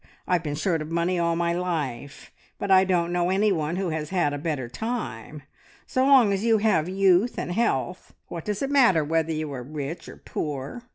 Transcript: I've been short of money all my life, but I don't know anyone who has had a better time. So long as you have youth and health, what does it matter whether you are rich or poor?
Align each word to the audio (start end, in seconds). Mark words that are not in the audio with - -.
I've 0.27 0.41
been 0.41 0.55
short 0.55 0.81
of 0.81 0.89
money 0.89 1.19
all 1.19 1.35
my 1.35 1.53
life, 1.53 2.31
but 2.57 2.71
I 2.71 2.83
don't 2.85 3.11
know 3.13 3.29
anyone 3.29 3.75
who 3.75 3.89
has 3.89 4.09
had 4.09 4.33
a 4.33 4.39
better 4.39 4.67
time. 4.67 5.43
So 5.85 6.03
long 6.07 6.33
as 6.33 6.43
you 6.43 6.57
have 6.57 6.89
youth 6.89 7.37
and 7.37 7.51
health, 7.51 8.11
what 8.27 8.45
does 8.45 8.63
it 8.63 8.71
matter 8.71 9.03
whether 9.03 9.31
you 9.31 9.53
are 9.53 9.61
rich 9.61 10.09
or 10.09 10.17
poor? 10.17 10.81